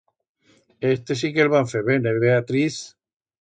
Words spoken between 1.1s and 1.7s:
sí que el va